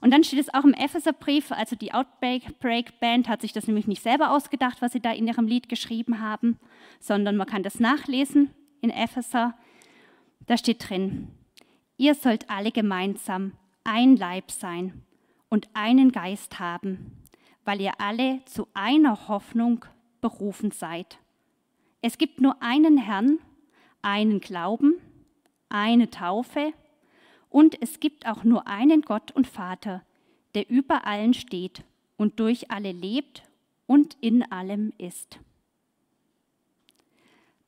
Und 0.00 0.12
dann 0.12 0.24
steht 0.24 0.40
es 0.40 0.52
auch 0.52 0.64
im 0.64 0.74
Epheserbrief, 0.74 1.52
also 1.52 1.74
die 1.74 1.92
Outbreak 1.92 3.00
Band 3.00 3.28
hat 3.28 3.40
sich 3.40 3.52
das 3.52 3.66
nämlich 3.66 3.86
nicht 3.86 4.02
selber 4.02 4.30
ausgedacht, 4.30 4.82
was 4.82 4.92
sie 4.92 5.00
da 5.00 5.12
in 5.12 5.26
ihrem 5.26 5.46
Lied 5.46 5.68
geschrieben 5.68 6.20
haben, 6.20 6.58
sondern 7.00 7.36
man 7.36 7.46
kann 7.46 7.62
das 7.62 7.80
nachlesen 7.80 8.50
in 8.80 8.90
Epheser. 8.90 9.54
Da 10.46 10.56
steht 10.56 10.88
drin, 10.88 11.28
Ihr 11.98 12.14
sollt 12.14 12.50
alle 12.50 12.72
gemeinsam 12.72 13.52
ein 13.84 14.16
Leib 14.16 14.50
sein 14.50 15.02
und 15.48 15.68
einen 15.72 16.12
Geist 16.12 16.58
haben, 16.58 17.22
weil 17.64 17.80
ihr 17.80 18.00
alle 18.00 18.44
zu 18.44 18.68
einer 18.74 19.28
Hoffnung 19.28 19.84
berufen 20.20 20.72
seid. 20.72 21.18
Es 22.02 22.18
gibt 22.18 22.40
nur 22.40 22.62
einen 22.62 22.98
Herrn, 22.98 23.38
einen 24.02 24.40
Glauben, 24.40 24.94
eine 25.70 26.10
Taufe 26.10 26.72
und 27.48 27.80
es 27.80 27.98
gibt 27.98 28.26
auch 28.26 28.44
nur 28.44 28.66
einen 28.66 29.02
Gott 29.02 29.32
und 29.32 29.46
Vater, 29.46 30.02
der 30.54 30.68
über 30.68 31.06
allen 31.06 31.32
steht 31.32 31.82
und 32.18 32.38
durch 32.40 32.70
alle 32.70 32.92
lebt 32.92 33.42
und 33.86 34.16
in 34.20 34.42
allem 34.52 34.92
ist. 34.98 35.38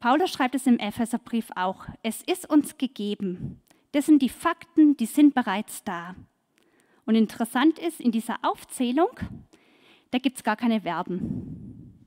Paulus 0.00 0.30
schreibt 0.30 0.54
es 0.54 0.66
im 0.66 0.78
Epheserbrief 0.78 1.50
auch, 1.56 1.86
es 2.02 2.22
ist 2.22 2.48
uns 2.48 2.78
gegeben, 2.78 3.60
das 3.92 4.06
sind 4.06 4.22
die 4.22 4.28
Fakten, 4.28 4.96
die 4.96 5.06
sind 5.06 5.34
bereits 5.34 5.82
da. 5.82 6.14
Und 7.04 7.14
interessant 7.14 7.78
ist, 7.78 8.00
in 8.00 8.12
dieser 8.12 8.36
Aufzählung, 8.42 9.10
da 10.10 10.18
gibt 10.18 10.36
es 10.36 10.44
gar 10.44 10.56
keine 10.56 10.82
Verben. 10.82 12.04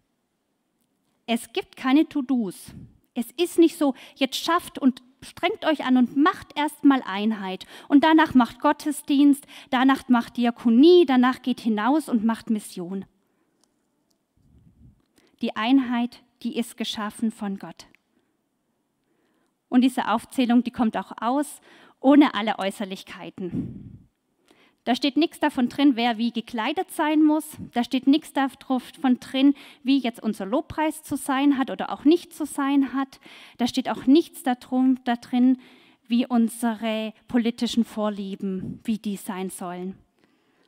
Es 1.25 1.51
gibt 1.53 1.75
keine 1.75 2.07
To-Dos. 2.07 2.74
Es 3.13 3.31
ist 3.31 3.57
nicht 3.57 3.77
so, 3.77 3.93
jetzt 4.15 4.38
schafft 4.38 4.79
und 4.79 5.01
strengt 5.21 5.65
euch 5.65 5.83
an 5.83 5.98
und 5.98 6.15
macht 6.15 6.57
erstmal 6.57 7.01
Einheit. 7.03 7.65
Und 7.88 8.03
danach 8.03 8.33
macht 8.33 8.60
Gottesdienst, 8.60 9.45
danach 9.69 10.07
macht 10.07 10.38
Diakonie, 10.38 11.05
danach 11.05 11.41
geht 11.41 11.60
hinaus 11.60 12.07
und 12.10 12.24
macht 12.24 12.50
Mission. 12.50 13.05
Die 15.41 15.55
Einheit, 15.55 16.21
die 16.43 16.57
ist 16.57 16.77
geschaffen 16.77 17.31
von 17.31 17.57
Gott. 17.57 17.88
Und 19.69 19.81
diese 19.81 20.10
Aufzählung, 20.10 20.63
die 20.63 20.71
kommt 20.71 20.98
auch 20.98 21.13
aus, 21.21 21.62
ohne 22.00 22.33
alle 22.33 22.60
Äußerlichkeiten. 22.60 24.10
Da 24.83 24.95
steht 24.95 25.15
nichts 25.15 25.39
davon 25.39 25.69
drin, 25.69 25.95
wer 25.95 26.17
wie 26.17 26.31
gekleidet 26.31 26.89
sein 26.91 27.24
muss. 27.24 27.45
Da 27.74 27.83
steht 27.83 28.07
nichts 28.07 28.33
davon 28.33 29.19
drin, 29.19 29.53
wie 29.83 30.00
jetzt 30.00 30.21
unser 30.21 30.45
Lobpreis 30.45 31.03
zu 31.03 31.15
sein 31.15 31.57
hat 31.57 31.69
oder 31.69 31.91
auch 31.91 32.03
nicht 32.03 32.33
zu 32.33 32.45
sein 32.45 32.93
hat. 32.93 33.19
Da 33.57 33.67
steht 33.67 33.89
auch 33.89 34.07
nichts 34.07 34.41
darum, 34.41 35.00
da 35.03 35.15
drin, 35.15 35.60
wie 36.07 36.25
unsere 36.25 37.13
politischen 37.27 37.86
Vorlieben, 37.86 38.79
wie 38.83 38.98
die 38.98 39.17
sein 39.17 39.51
sollen. 39.51 39.95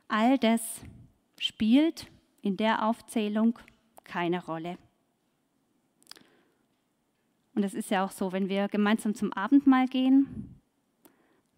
All 0.06 0.38
das 0.38 0.80
spielt 1.40 2.06
in 2.40 2.56
der 2.56 2.86
Aufzählung 2.86 3.58
keine 4.04 4.44
Rolle. 4.44 4.78
Und 7.54 7.62
es 7.62 7.74
ist 7.74 7.90
ja 7.90 8.04
auch 8.04 8.10
so, 8.10 8.32
wenn 8.32 8.48
wir 8.48 8.68
gemeinsam 8.68 9.14
zum 9.14 9.32
Abendmahl 9.32 9.86
gehen, 9.86 10.54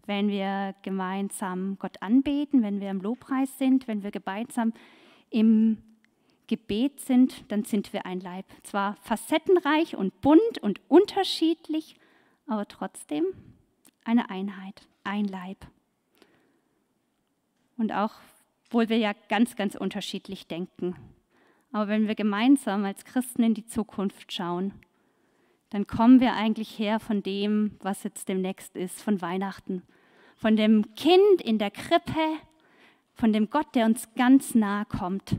wenn 0.05 0.29
wir 0.29 0.75
gemeinsam 0.83 1.77
Gott 1.79 2.01
anbeten, 2.01 2.63
wenn 2.63 2.79
wir 2.79 2.89
im 2.89 3.01
Lobpreis 3.01 3.57
sind, 3.57 3.87
wenn 3.87 4.03
wir 4.03 4.11
gemeinsam 4.11 4.73
im 5.29 5.79
Gebet 6.47 7.01
sind, 7.01 7.43
dann 7.51 7.65
sind 7.65 7.91
wir 7.91 8.05
ein 8.05 8.21
Leib. 8.21 8.45
Zwar 8.63 8.95
facettenreich 9.01 9.95
und 9.97 10.21
bunt 10.21 10.59
und 10.61 10.79
unterschiedlich, 10.87 11.95
aber 12.47 12.67
trotzdem 12.67 13.25
eine 14.05 14.29
Einheit, 14.29 14.87
ein 15.03 15.25
Leib. 15.25 15.67
Und 17.75 17.91
auch, 17.91 18.13
obwohl 18.67 18.87
wir 18.87 18.97
ja 18.97 19.13
ganz, 19.27 19.55
ganz 19.57 19.75
unterschiedlich 19.75 20.47
denken. 20.47 20.95
Aber 21.73 21.89
wenn 21.89 22.07
wir 22.07 22.15
gemeinsam 22.15 22.85
als 22.85 23.03
Christen 23.03 23.43
in 23.43 23.53
die 23.53 23.65
Zukunft 23.65 24.31
schauen, 24.31 24.73
dann 25.69 25.85
kommen 25.85 26.19
wir 26.21 26.33
eigentlich 26.33 26.79
her 26.79 26.99
von 26.99 27.23
dem, 27.23 27.75
was 27.81 28.03
jetzt 28.03 28.29
demnächst 28.29 28.75
ist, 28.75 29.01
von 29.01 29.21
Weihnachten. 29.21 29.83
Von 30.35 30.55
dem 30.55 30.93
Kind 30.95 31.41
in 31.43 31.57
der 31.57 31.71
Krippe, 31.71 32.19
von 33.13 33.33
dem 33.33 33.49
Gott, 33.49 33.75
der 33.75 33.85
uns 33.85 34.13
ganz 34.15 34.55
nah 34.55 34.85
kommt. 34.85 35.35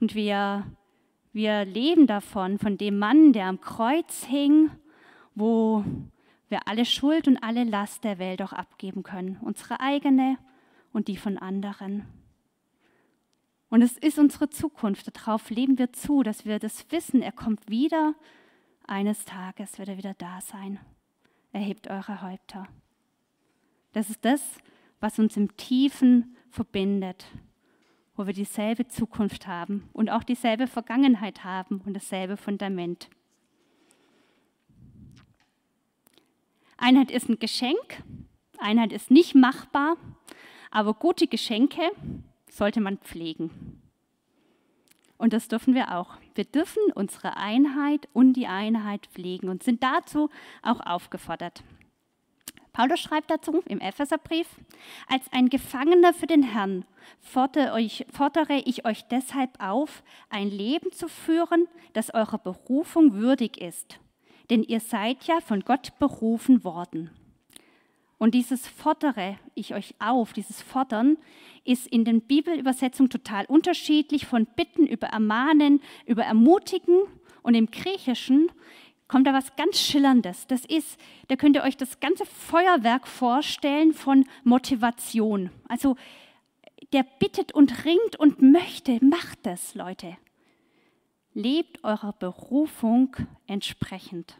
Und 0.00 0.14
wir, 0.14 0.66
wir 1.32 1.64
leben 1.64 2.06
davon, 2.06 2.58
von 2.58 2.78
dem 2.78 2.98
Mann, 2.98 3.32
der 3.32 3.46
am 3.46 3.60
Kreuz 3.60 4.24
hing, 4.24 4.70
wo 5.34 5.84
wir 6.48 6.66
alle 6.66 6.84
Schuld 6.84 7.28
und 7.28 7.36
alle 7.38 7.64
Last 7.64 8.04
der 8.04 8.18
Welt 8.18 8.42
auch 8.42 8.52
abgeben 8.52 9.02
können, 9.02 9.38
unsere 9.42 9.80
eigene 9.80 10.38
und 10.92 11.08
die 11.08 11.16
von 11.16 11.36
anderen. 11.36 12.06
Und 13.70 13.82
es 13.82 13.98
ist 13.98 14.18
unsere 14.18 14.48
Zukunft. 14.48 15.14
Darauf 15.14 15.50
leben 15.50 15.78
wir 15.78 15.92
zu, 15.92 16.22
dass 16.22 16.44
wir 16.44 16.58
das 16.58 16.90
wissen. 16.90 17.22
Er 17.22 17.32
kommt 17.32 17.68
wieder. 17.68 18.14
Eines 18.86 19.24
Tages 19.24 19.78
wird 19.78 19.88
er 19.88 19.98
wieder 19.98 20.14
da 20.14 20.40
sein. 20.40 20.80
Erhebt 21.52 21.88
eure 21.88 22.22
Häupter. 22.22 22.66
Das 23.92 24.10
ist 24.10 24.24
das, 24.24 24.42
was 25.00 25.18
uns 25.18 25.36
im 25.36 25.56
Tiefen 25.56 26.36
verbindet, 26.50 27.26
wo 28.16 28.26
wir 28.26 28.32
dieselbe 28.32 28.88
Zukunft 28.88 29.46
haben 29.46 29.88
und 29.92 30.10
auch 30.10 30.24
dieselbe 30.24 30.66
Vergangenheit 30.66 31.44
haben 31.44 31.82
und 31.84 31.94
dasselbe 31.94 32.36
Fundament. 32.36 33.08
Einheit 36.76 37.10
ist 37.10 37.28
ein 37.28 37.38
Geschenk, 37.38 38.02
Einheit 38.58 38.92
ist 38.92 39.10
nicht 39.10 39.34
machbar, 39.34 39.96
aber 40.70 40.94
gute 40.94 41.26
Geschenke 41.26 41.82
sollte 42.58 42.80
man 42.80 42.98
pflegen. 42.98 43.80
Und 45.16 45.32
das 45.32 45.48
dürfen 45.48 45.74
wir 45.74 45.96
auch. 45.96 46.16
Wir 46.34 46.44
dürfen 46.44 46.82
unsere 46.94 47.36
Einheit 47.36 48.08
und 48.12 48.34
die 48.34 48.46
Einheit 48.46 49.06
pflegen 49.06 49.48
und 49.48 49.62
sind 49.62 49.82
dazu 49.82 50.28
auch 50.62 50.80
aufgefordert. 50.84 51.62
Paulus 52.72 53.00
schreibt 53.00 53.30
dazu 53.30 53.62
im 53.66 53.80
Epheserbrief, 53.80 54.46
als 55.08 55.24
ein 55.32 55.48
Gefangener 55.48 56.14
für 56.14 56.28
den 56.28 56.44
Herrn 56.44 56.84
fordere, 57.20 57.80
ich 57.80 58.84
euch 58.84 59.04
deshalb 59.08 59.50
auf, 59.58 60.04
ein 60.28 60.48
Leben 60.48 60.92
zu 60.92 61.08
führen, 61.08 61.66
das 61.92 62.14
eurer 62.14 62.38
Berufung 62.38 63.14
würdig 63.14 63.60
ist, 63.60 63.98
denn 64.50 64.62
ihr 64.62 64.78
seid 64.78 65.24
ja 65.24 65.40
von 65.40 65.62
Gott 65.62 65.98
berufen 65.98 66.62
worden. 66.62 67.10
Und 68.18 68.34
dieses 68.34 68.66
Fordere 68.66 69.38
ich 69.54 69.74
euch 69.74 69.94
auf, 70.00 70.32
dieses 70.32 70.60
Fordern, 70.60 71.16
ist 71.68 71.86
in 71.86 72.04
den 72.04 72.22
Bibelübersetzungen 72.22 73.10
total 73.10 73.44
unterschiedlich, 73.46 74.26
von 74.26 74.46
Bitten 74.46 74.86
über 74.86 75.08
Ermahnen, 75.08 75.80
über 76.06 76.24
Ermutigen 76.24 77.02
und 77.42 77.54
im 77.54 77.70
Griechischen 77.70 78.50
kommt 79.06 79.26
da 79.26 79.32
was 79.32 79.56
ganz 79.56 79.80
Schillerndes. 79.80 80.46
Das 80.46 80.64
ist, 80.64 80.98
da 81.28 81.36
könnt 81.36 81.56
ihr 81.56 81.62
euch 81.62 81.76
das 81.76 82.00
ganze 82.00 82.26
Feuerwerk 82.26 83.06
vorstellen 83.06 83.92
von 83.92 84.26
Motivation. 84.44 85.50
Also 85.68 85.96
der 86.92 87.04
bittet 87.18 87.52
und 87.52 87.84
ringt 87.84 88.16
und 88.18 88.40
möchte, 88.40 89.02
macht 89.04 89.46
es, 89.46 89.74
Leute. 89.74 90.16
Lebt 91.34 91.84
eurer 91.84 92.12
Berufung 92.12 93.14
entsprechend. 93.46 94.38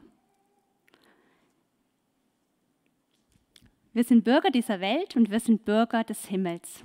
Wir 3.92 4.04
sind 4.04 4.25
Bürger 4.25 4.50
dieser 4.50 4.80
Welt 4.80 5.16
und 5.16 5.30
wir 5.30 5.40
sind 5.40 5.64
Bürger 5.64 6.04
des 6.04 6.26
Himmels. 6.26 6.85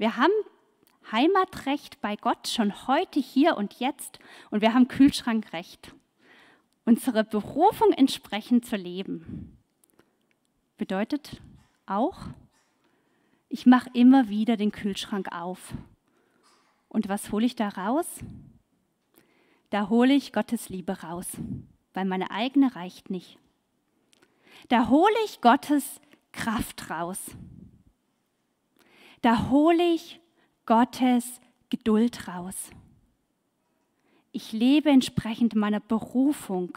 Wir 0.00 0.16
haben 0.16 0.32
Heimatrecht 1.12 2.00
bei 2.00 2.16
Gott 2.16 2.48
schon 2.48 2.86
heute, 2.86 3.20
hier 3.20 3.58
und 3.58 3.80
jetzt 3.80 4.18
und 4.50 4.62
wir 4.62 4.72
haben 4.72 4.88
Kühlschrankrecht. 4.88 5.94
Unsere 6.86 7.22
Berufung 7.22 7.92
entsprechend 7.92 8.64
zu 8.64 8.76
leben 8.76 9.58
bedeutet 10.78 11.42
auch, 11.84 12.16
ich 13.50 13.66
mache 13.66 13.90
immer 13.92 14.30
wieder 14.30 14.56
den 14.56 14.72
Kühlschrank 14.72 15.32
auf. 15.32 15.74
Und 16.88 17.10
was 17.10 17.30
hole 17.30 17.44
ich 17.44 17.54
da 17.54 17.68
raus? 17.68 18.06
Da 19.68 19.90
hole 19.90 20.14
ich 20.14 20.32
Gottes 20.32 20.70
Liebe 20.70 21.02
raus, 21.02 21.26
weil 21.92 22.06
meine 22.06 22.30
eigene 22.30 22.74
reicht 22.74 23.10
nicht. 23.10 23.38
Da 24.70 24.88
hole 24.88 25.12
ich 25.26 25.42
Gottes 25.42 26.00
Kraft 26.32 26.88
raus. 26.88 27.36
Da 29.20 29.50
hole 29.50 29.94
ich 29.94 30.20
Gottes 30.66 31.40
Geduld 31.68 32.28
raus. 32.28 32.70
Ich 34.32 34.52
lebe 34.52 34.90
entsprechend 34.90 35.54
meiner 35.54 35.80
Berufung, 35.80 36.76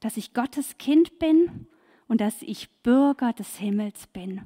dass 0.00 0.16
ich 0.16 0.32
Gottes 0.32 0.78
Kind 0.78 1.18
bin 1.18 1.66
und 2.08 2.20
dass 2.20 2.42
ich 2.42 2.70
Bürger 2.82 3.32
des 3.32 3.56
Himmels 3.56 4.06
bin. 4.06 4.42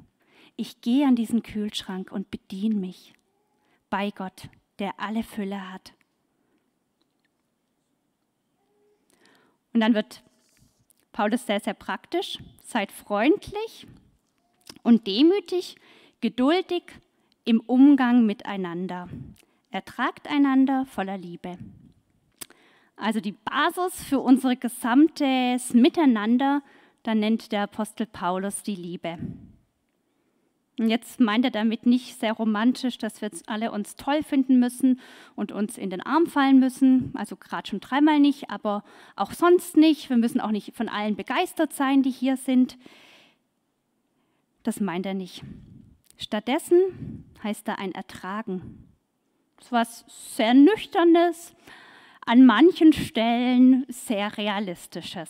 Ich 0.55 0.81
gehe 0.81 1.07
an 1.07 1.15
diesen 1.15 1.43
Kühlschrank 1.43 2.11
und 2.11 2.31
bediene 2.31 2.75
mich 2.75 3.13
bei 3.89 4.11
Gott, 4.11 4.49
der 4.79 4.99
alle 4.99 5.23
Fülle 5.23 5.71
hat. 5.71 5.93
Und 9.73 9.81
dann 9.81 9.93
wird 9.93 10.23
Paulus 11.11 11.45
sehr, 11.45 11.59
sehr 11.59 11.75
praktisch. 11.75 12.39
Seid 12.63 12.91
freundlich 12.91 13.85
und 14.81 15.05
demütig, 15.05 15.75
geduldig 16.21 16.83
im 17.45 17.59
Umgang 17.61 18.25
miteinander. 18.25 19.07
Ertragt 19.71 20.27
einander 20.29 20.85
voller 20.85 21.17
Liebe. 21.17 21.57
Also 22.95 23.19
die 23.19 23.33
Basis 23.33 24.03
für 24.03 24.19
unser 24.19 24.55
gesamtes 24.55 25.73
Miteinander, 25.73 26.63
da 27.03 27.13
nennt 27.13 27.51
der 27.51 27.63
Apostel 27.63 28.07
Paulus 28.07 28.63
die 28.63 28.75
Liebe. 28.75 29.19
Und 30.79 30.89
jetzt 30.89 31.19
meint 31.19 31.43
er 31.43 31.51
damit 31.51 31.85
nicht 31.85 32.19
sehr 32.19 32.33
romantisch, 32.33 32.97
dass 32.97 33.21
wir 33.21 33.29
jetzt 33.29 33.49
alle 33.49 33.71
uns 33.71 33.95
toll 33.95 34.21
finden 34.21 34.59
müssen 34.59 34.99
und 35.35 35.51
uns 35.51 35.77
in 35.77 35.89
den 35.89 36.01
Arm 36.01 36.27
fallen 36.27 36.59
müssen. 36.59 37.11
Also 37.15 37.35
gerade 37.35 37.67
schon 37.67 37.79
dreimal 37.79 38.19
nicht, 38.19 38.51
aber 38.51 38.83
auch 39.15 39.31
sonst 39.31 39.75
nicht. 39.75 40.09
Wir 40.09 40.17
müssen 40.17 40.39
auch 40.39 40.51
nicht 40.51 40.75
von 40.75 40.87
allen 40.87 41.15
begeistert 41.15 41.73
sein, 41.73 42.03
die 42.03 42.11
hier 42.11 42.37
sind. 42.37 42.77
Das 44.61 44.79
meint 44.79 45.05
er 45.05 45.15
nicht. 45.15 45.43
Stattdessen 46.17 47.25
heißt 47.43 47.67
er 47.67 47.79
ein 47.79 47.93
Ertragen. 47.93 48.87
Das 49.57 49.65
ist 49.65 49.71
was 49.71 50.05
sehr 50.35 50.53
Nüchternes, 50.53 51.55
an 52.25 52.45
manchen 52.45 52.93
Stellen 52.93 53.85
sehr 53.89 54.37
Realistisches. 54.37 55.29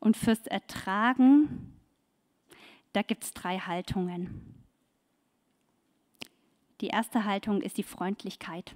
Und 0.00 0.16
fürs 0.16 0.46
Ertragen 0.46 1.72
da 2.92 3.02
gibt 3.02 3.24
es 3.24 3.32
drei 3.32 3.58
Haltungen. 3.58 4.54
Die 6.80 6.88
erste 6.88 7.24
Haltung 7.24 7.62
ist 7.62 7.78
die 7.78 7.82
Freundlichkeit. 7.82 8.74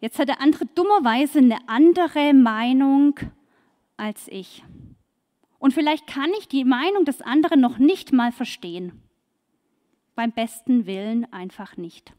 Jetzt 0.00 0.18
hat 0.18 0.28
der 0.28 0.40
andere 0.40 0.66
dummerweise 0.66 1.38
eine 1.38 1.68
andere 1.68 2.32
Meinung 2.32 3.18
als 3.96 4.28
ich. 4.28 4.62
Und 5.66 5.72
vielleicht 5.72 6.06
kann 6.06 6.30
ich 6.38 6.46
die 6.46 6.62
Meinung 6.62 7.04
des 7.04 7.22
anderen 7.22 7.60
noch 7.60 7.78
nicht 7.78 8.12
mal 8.12 8.30
verstehen. 8.30 9.02
Beim 10.14 10.30
besten 10.30 10.86
Willen 10.86 11.26
einfach 11.32 11.76
nicht. 11.76 12.12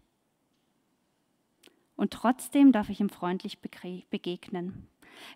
Und 1.96 2.12
trotzdem 2.12 2.74
darf 2.74 2.90
ich 2.90 3.00
ihm 3.00 3.08
freundlich 3.08 3.60
begegnen. 3.60 4.90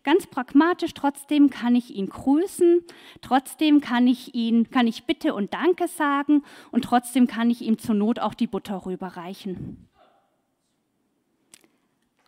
Ganz 0.04 0.28
pragmatisch, 0.28 0.94
trotzdem 0.94 1.50
kann 1.50 1.74
ich 1.74 1.96
ihn 1.96 2.10
grüßen, 2.10 2.84
trotzdem 3.22 3.80
kann 3.80 4.08
ich 4.08 4.36
ihn, 4.36 4.70
kann 4.70 4.88
ich 4.88 5.06
Bitte 5.06 5.34
und 5.34 5.54
Danke 5.54 5.88
sagen 5.88 6.44
und 6.72 6.84
trotzdem 6.84 7.28
kann 7.28 7.50
ich 7.50 7.62
ihm 7.62 7.78
zur 7.78 7.96
Not 7.96 8.20
auch 8.20 8.34
die 8.34 8.48
Butter 8.48 8.86
rüberreichen. 8.86 9.88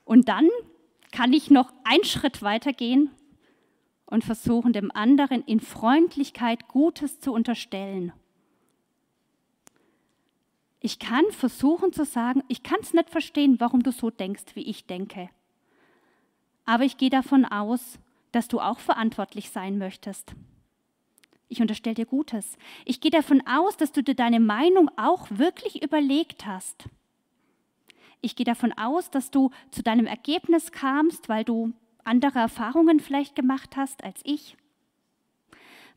Und 0.06 0.30
dann 0.30 0.48
kann 1.12 1.34
ich 1.34 1.52
noch 1.52 1.74
einen 1.84 2.06
Schritt 2.06 2.42
weitergehen 2.42 3.12
und 4.06 4.24
versuchen, 4.24 4.74
dem 4.74 4.92
anderen 4.92 5.44
in 5.44 5.60
Freundlichkeit 5.60 6.68
Gutes 6.68 7.20
zu 7.20 7.32
unterstellen. 7.34 8.14
Ich 10.80 11.00
kann 11.00 11.24
versuchen 11.32 11.94
zu 11.94 12.04
sagen, 12.04 12.44
ich 12.50 12.62
kann 12.62 12.80
es 12.82 12.94
nicht 12.94 13.10
verstehen, 13.10 13.60
warum 13.60 13.84
du 13.84 13.92
so 13.92 14.10
denkst, 14.10 14.56
wie 14.56 14.64
ich 14.64 14.86
denke. 14.86 15.30
Aber 16.66 16.84
ich 16.84 16.98
gehe 16.98 17.10
davon 17.10 17.46
aus, 17.46 18.00
dass 18.34 18.48
du 18.50 18.60
auch 18.60 18.80
verantwortlich 18.80 19.50
sein 19.50 19.78
möchtest. 19.78 20.36
Ich 21.48 21.62
unterstelle 21.62 21.96
dir 21.96 22.06
Gutes. 22.06 22.58
Ich 22.84 23.00
gehe 23.00 23.12
davon 23.12 23.46
aus, 23.48 23.78
dass 23.78 23.92
du 23.92 24.02
dir 24.02 24.16
deine 24.16 24.40
Meinung 24.40 24.90
auch 24.98 25.28
wirklich 25.30 25.84
überlegt 25.84 26.46
hast. 26.46 26.86
Ich 28.22 28.36
gehe 28.36 28.46
davon 28.46 28.74
aus, 28.74 29.12
dass 29.12 29.32
du 29.32 29.52
zu 29.70 29.84
deinem 29.84 30.06
Ergebnis 30.06 30.72
kamst, 30.72 31.30
weil 31.30 31.44
du 31.44 31.74
andere 32.04 32.40
Erfahrungen 32.40 33.00
vielleicht 33.00 33.36
gemacht 33.36 33.76
hast 33.76 34.04
als 34.04 34.20
ich, 34.24 34.58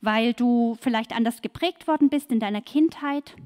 weil 0.01 0.33
du 0.33 0.77
vielleicht 0.81 1.15
anders 1.15 1.43
geprägt 1.43 1.87
worden 1.87 2.09
bist 2.09 2.31
in 2.31 2.41
deiner 2.41 2.63
Kindheit, 2.63 3.37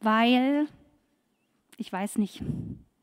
weil, 0.00 0.68
ich 1.76 1.92
weiß 1.92 2.18
nicht, 2.18 2.42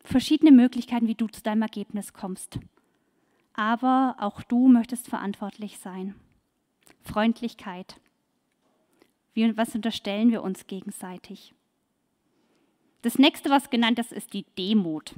verschiedene 0.04 0.52
Möglichkeiten, 0.52 1.08
wie 1.08 1.16
du 1.16 1.28
zu 1.28 1.42
deinem 1.42 1.64
Ergebnis 1.64 2.14
kommst. 2.14 2.60
Aber 3.54 4.16
auch 4.20 4.42
du 4.44 4.68
möchtest 4.68 5.08
verantwortlich 5.08 5.80
sein. 5.80 6.16
Freundlichkeit. 7.04 8.00
Wie, 9.34 9.56
was 9.58 9.76
unterstellen 9.76 10.32
wir 10.32 10.44
uns 10.44 10.68
gegenseitig? 10.68 11.54
Das 13.02 13.20
nächste, 13.20 13.50
was 13.50 13.70
genannt 13.70 14.00
ist, 14.00 14.12
ist 14.12 14.34
die 14.34 14.46
Demut. 14.58 15.14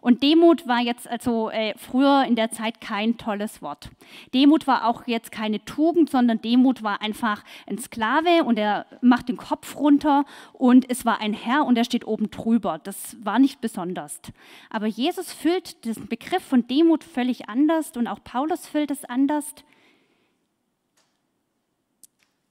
Und 0.00 0.22
Demut 0.22 0.68
war 0.68 0.80
jetzt 0.80 1.08
also 1.08 1.48
äh, 1.50 1.72
früher 1.78 2.24
in 2.28 2.36
der 2.36 2.50
Zeit 2.50 2.80
kein 2.82 3.16
tolles 3.16 3.62
Wort. 3.62 3.88
Demut 4.34 4.66
war 4.66 4.86
auch 4.86 5.06
jetzt 5.06 5.32
keine 5.32 5.64
Tugend, 5.64 6.10
sondern 6.10 6.42
Demut 6.42 6.82
war 6.82 7.00
einfach 7.00 7.42
ein 7.66 7.78
Sklave 7.78 8.44
und 8.44 8.58
er 8.58 8.84
macht 9.00 9.30
den 9.30 9.38
Kopf 9.38 9.76
runter 9.76 10.26
und 10.52 10.90
es 10.90 11.06
war 11.06 11.22
ein 11.22 11.32
Herr 11.32 11.64
und 11.64 11.78
er 11.78 11.84
steht 11.84 12.06
oben 12.06 12.30
drüber. 12.30 12.78
Das 12.84 13.16
war 13.24 13.38
nicht 13.38 13.62
besonders. 13.62 14.20
Aber 14.68 14.86
Jesus 14.86 15.32
füllt 15.32 15.86
den 15.86 16.06
Begriff 16.06 16.42
von 16.42 16.66
Demut 16.66 17.02
völlig 17.02 17.48
anders 17.48 17.96
und 17.96 18.06
auch 18.06 18.22
Paulus 18.22 18.66
füllt 18.66 18.90
es 18.90 19.06
anders. 19.06 19.54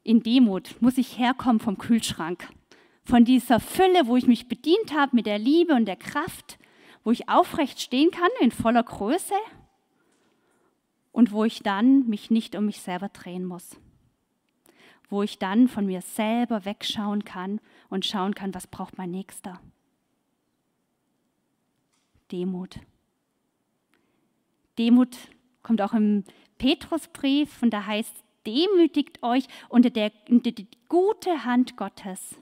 In 0.04 0.24
Demut 0.24 0.76
muss 0.82 0.98
ich 0.98 1.20
herkommen 1.20 1.60
vom 1.60 1.78
Kühlschrank, 1.78 2.50
von 3.06 3.26
dieser 3.26 3.60
Fülle, 3.60 4.08
wo 4.08 4.18
ich 4.18 4.26
mich 4.26 4.48
bedient 4.48 4.94
habe 4.94 5.16
mit 5.16 5.28
der 5.28 5.38
Liebe 5.38 5.76
und 5.76 5.86
der 5.86 5.96
Kraft 5.96 6.58
wo 7.04 7.12
ich 7.12 7.30
aufrecht 7.30 7.80
stehen 7.80 8.12
kann 8.12 8.30
in 8.40 8.52
voller 8.52 8.84
Größe 8.84 9.36
und 11.12 11.32
wo 11.32 11.44
ich 11.44 11.62
dann 11.64 12.08
mich 12.08 12.32
nicht 12.32 12.56
um 12.56 12.66
mich 12.66 12.82
selber 12.82 13.10
drehen 13.10 13.46
muss. 13.46 13.78
Wo 15.10 15.22
ich 15.22 15.38
dann 15.38 15.68
von 15.68 15.86
mir 15.86 16.02
selber 16.02 16.66
wegschauen 16.66 17.24
kann 17.24 17.60
und 17.90 18.06
schauen 18.06 18.34
kann, 18.34 18.54
was 18.54 18.68
braucht 18.68 18.98
mein 18.98 19.12
Nächster. 19.12 19.62
Demut. 22.32 22.80
Demut 24.80 25.16
kommt 25.62 25.82
auch 25.82 25.94
im 25.94 26.24
Petrusbrief 26.58 27.62
und 27.62 27.72
da 27.72 27.86
heißt, 27.86 28.24
demütigt 28.48 29.22
euch 29.22 29.46
unter, 29.70 29.90
der, 29.90 30.12
unter 30.30 30.52
die 30.52 30.68
gute 30.90 31.46
Hand 31.46 31.78
Gottes 31.78 32.36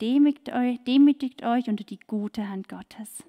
Demütigt 0.00 0.52
euch, 0.52 0.82
demütigt 0.84 1.44
euch 1.44 1.68
unter 1.68 1.84
die 1.84 2.00
gute 2.00 2.48
Hand 2.48 2.68
Gottes. 2.68 3.24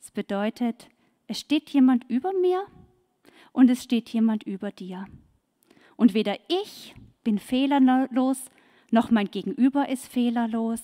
Es 0.00 0.10
bedeutet, 0.10 0.88
es 1.26 1.40
steht 1.40 1.70
jemand 1.70 2.04
über 2.08 2.32
mir 2.32 2.66
und 3.52 3.70
es 3.70 3.82
steht 3.82 4.10
jemand 4.10 4.42
über 4.42 4.70
dir. 4.72 5.06
Und 5.96 6.14
weder 6.14 6.38
ich 6.48 6.94
bin 7.24 7.38
fehlerlos, 7.38 8.44
noch 8.90 9.10
mein 9.10 9.30
Gegenüber 9.30 9.88
ist 9.88 10.06
fehlerlos. 10.06 10.82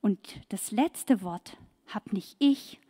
Und 0.00 0.40
das 0.50 0.70
letzte 0.70 1.22
Wort 1.22 1.56
habe 1.88 2.14
nicht 2.14 2.36
ich, 2.38 2.80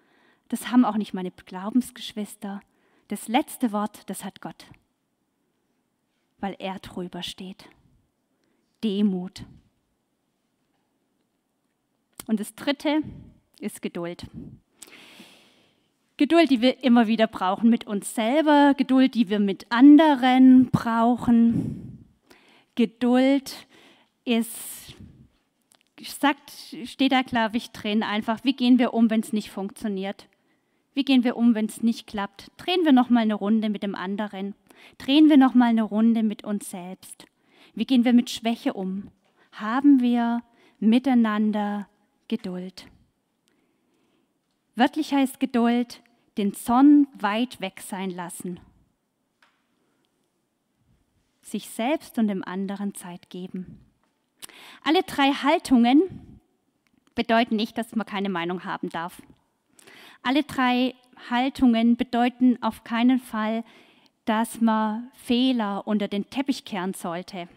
das 0.48 0.70
haben 0.70 0.84
auch 0.84 0.96
nicht 0.96 1.14
meine 1.14 1.30
Glaubensgeschwister. 1.30 2.60
Das 3.08 3.28
letzte 3.28 3.72
Wort, 3.72 4.08
das 4.10 4.24
hat 4.24 4.40
Gott, 4.40 4.66
weil 6.38 6.56
er 6.58 6.78
drüber 6.78 7.22
steht. 7.22 7.68
Demut. 8.82 9.44
Und 12.26 12.40
das 12.40 12.54
dritte 12.54 13.02
ist 13.60 13.82
Geduld. 13.82 14.26
Geduld, 16.16 16.50
die 16.50 16.62
wir 16.62 16.82
immer 16.82 17.06
wieder 17.06 17.26
brauchen 17.26 17.68
mit 17.68 17.86
uns 17.86 18.14
selber, 18.14 18.74
Geduld, 18.74 19.14
die 19.14 19.28
wir 19.28 19.38
mit 19.38 19.70
anderen 19.70 20.70
brauchen. 20.70 22.06
Geduld 22.74 23.66
ist, 24.24 24.94
sagt, 26.00 26.52
steht 26.84 27.12
da 27.12 27.22
glaube 27.22 27.58
ich 27.58 27.70
drin, 27.70 28.02
einfach, 28.02 28.44
wie 28.44 28.54
gehen 28.54 28.78
wir 28.78 28.94
um, 28.94 29.10
wenn 29.10 29.20
es 29.20 29.34
nicht 29.34 29.50
funktioniert? 29.50 30.26
Wie 30.94 31.04
gehen 31.04 31.22
wir 31.22 31.36
um, 31.36 31.54
wenn 31.54 31.66
es 31.66 31.82
nicht 31.82 32.06
klappt? 32.06 32.50
Drehen 32.56 32.84
wir 32.84 32.92
noch 32.92 33.10
mal 33.10 33.20
eine 33.20 33.34
Runde 33.34 33.68
mit 33.68 33.82
dem 33.82 33.94
anderen. 33.94 34.54
Drehen 34.96 35.28
wir 35.28 35.36
noch 35.36 35.52
mal 35.52 35.68
eine 35.68 35.82
Runde 35.82 36.22
mit 36.22 36.44
uns 36.44 36.70
selbst. 36.70 37.26
Wie 37.74 37.84
gehen 37.84 38.06
wir 38.06 38.14
mit 38.14 38.30
Schwäche 38.30 38.72
um? 38.72 39.08
Haben 39.52 40.00
wir 40.00 40.42
miteinander 40.80 41.86
Geduld? 42.28 42.86
Wörtlich 44.74 45.14
heißt 45.14 45.40
Geduld, 45.40 46.02
den 46.36 46.52
Zorn 46.54 47.06
weit 47.18 47.60
weg 47.60 47.80
sein 47.80 48.10
lassen. 48.10 48.60
Sich 51.42 51.70
selbst 51.70 52.18
und 52.18 52.28
dem 52.28 52.44
anderen 52.44 52.94
Zeit 52.94 53.30
geben. 53.30 53.80
Alle 54.82 55.02
drei 55.02 55.32
Haltungen 55.32 56.40
bedeuten 57.14 57.56
nicht, 57.56 57.78
dass 57.78 57.96
man 57.96 58.06
keine 58.06 58.28
Meinung 58.28 58.64
haben 58.64 58.90
darf. 58.90 59.22
Alle 60.22 60.42
drei 60.42 60.94
Haltungen 61.30 61.96
bedeuten 61.96 62.62
auf 62.62 62.84
keinen 62.84 63.18
Fall, 63.18 63.64
dass 64.24 64.60
man 64.60 65.10
Fehler 65.14 65.86
unter 65.86 66.08
den 66.08 66.28
Teppich 66.28 66.64
kehren 66.64 66.94
sollte 66.94 67.48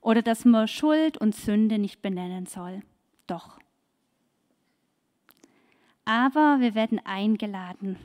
oder 0.00 0.22
dass 0.22 0.44
man 0.44 0.68
Schuld 0.68 1.16
und 1.18 1.34
Sünde 1.34 1.78
nicht 1.78 2.02
benennen 2.02 2.46
soll. 2.46 2.82
Doch. 3.26 3.58
Aber 6.06 6.60
wir 6.60 6.76
werden 6.76 7.00
eingeladen 7.04 7.98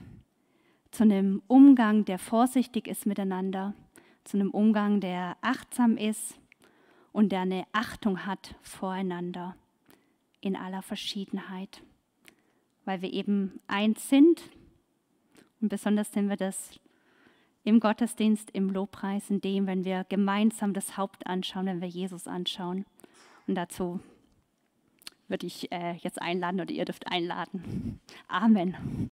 zu 0.89 1.03
einem 1.03 1.43
Umgang, 1.47 2.03
der 2.03 2.17
vorsichtig 2.17 2.87
ist 2.87 3.05
miteinander, 3.05 3.75
zu 4.23 4.37
einem 4.37 4.49
Umgang, 4.49 4.99
der 4.99 5.37
achtsam 5.41 5.97
ist 5.97 6.39
und 7.11 7.31
der 7.31 7.41
eine 7.41 7.63
Achtung 7.73 8.25
hat 8.25 8.55
voreinander 8.63 9.55
in 10.41 10.55
aller 10.55 10.81
Verschiedenheit, 10.81 11.83
weil 12.85 13.03
wir 13.03 13.13
eben 13.13 13.59
eins 13.67 14.09
sind 14.09 14.41
und 15.61 15.69
besonders 15.69 16.11
sind 16.11 16.27
wir 16.27 16.37
das 16.37 16.79
im 17.63 17.79
Gottesdienst, 17.79 18.49
im 18.49 18.71
Lobpreis, 18.71 19.29
in 19.29 19.41
dem, 19.41 19.67
wenn 19.67 19.85
wir 19.85 20.05
gemeinsam 20.09 20.73
das 20.73 20.97
Haupt 20.97 21.27
anschauen, 21.27 21.67
wenn 21.67 21.81
wir 21.81 21.87
Jesus 21.87 22.27
anschauen. 22.27 22.85
Und 23.45 23.53
dazu 23.53 23.99
würde 25.31 25.47
ich 25.47 25.71
äh, 25.71 25.93
jetzt 26.01 26.21
einladen 26.21 26.61
oder 26.61 26.71
ihr 26.71 26.85
dürft 26.85 27.07
einladen. 27.07 27.99
Amen. 28.27 28.75